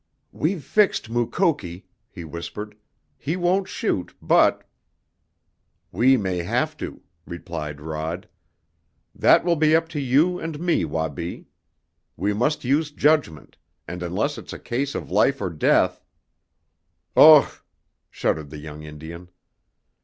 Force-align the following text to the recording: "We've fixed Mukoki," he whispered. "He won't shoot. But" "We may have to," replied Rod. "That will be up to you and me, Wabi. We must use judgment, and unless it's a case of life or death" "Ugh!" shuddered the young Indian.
"We've 0.31 0.63
fixed 0.63 1.11
Mukoki," 1.11 1.85
he 2.09 2.23
whispered. 2.25 2.75
"He 3.19 3.35
won't 3.35 3.67
shoot. 3.67 4.15
But" 4.19 4.67
"We 5.91 6.17
may 6.17 6.37
have 6.39 6.75
to," 6.77 7.03
replied 7.27 7.79
Rod. 7.79 8.27
"That 9.13 9.45
will 9.45 9.55
be 9.57 9.75
up 9.75 9.87
to 9.89 9.99
you 9.99 10.39
and 10.39 10.59
me, 10.59 10.85
Wabi. 10.85 11.45
We 12.17 12.33
must 12.33 12.63
use 12.65 12.89
judgment, 12.89 13.57
and 13.87 14.01
unless 14.01 14.39
it's 14.39 14.53
a 14.53 14.57
case 14.57 14.95
of 14.95 15.11
life 15.11 15.39
or 15.39 15.51
death" 15.51 16.03
"Ugh!" 17.15 17.61
shuddered 18.09 18.49
the 18.49 18.57
young 18.57 18.81
Indian. 18.81 19.29